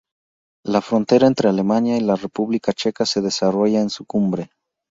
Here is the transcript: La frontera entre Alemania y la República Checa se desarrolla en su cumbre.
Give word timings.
La 0.65 0.81
frontera 0.81 1.27
entre 1.27 1.47
Alemania 1.47 1.95
y 1.95 1.99
la 1.99 2.15
República 2.15 2.73
Checa 2.73 3.05
se 3.05 3.21
desarrolla 3.21 3.81
en 3.81 3.91
su 3.91 4.03
cumbre. 4.05 4.49